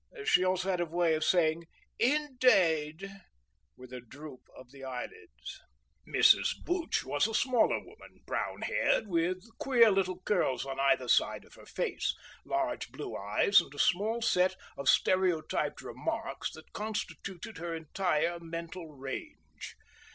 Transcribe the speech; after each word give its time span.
She 0.25 0.43
also 0.43 0.71
had 0.71 0.79
a 0.81 0.87
way 0.87 1.13
of 1.13 1.23
saying 1.23 1.67
"Indade!" 1.99 3.07
with 3.77 3.93
a 3.93 3.99
droop 4.01 4.41
of 4.57 4.71
the 4.71 4.83
eyelids. 4.83 5.61
Mrs. 6.09 6.55
Booch 6.65 7.03
was 7.05 7.27
a 7.27 7.35
smaller 7.35 7.77
woman, 7.77 8.21
brown 8.25 8.63
haired, 8.63 9.05
with 9.05 9.43
queer 9.59 9.91
little 9.91 10.19
curls 10.23 10.65
on 10.65 10.79
either 10.79 11.07
side 11.07 11.45
of 11.45 11.53
her 11.53 11.67
face, 11.67 12.15
large 12.45 12.91
blue 12.91 13.15
eyes 13.15 13.61
and 13.61 13.71
a 13.75 13.77
small 13.77 14.23
set 14.23 14.55
of 14.75 14.89
stereotyped 14.89 15.83
remarks 15.83 16.51
that 16.53 16.73
constituted 16.73 17.59
her 17.59 17.75
entire 17.75 18.39
mental 18.39 18.87
range. 18.95 19.75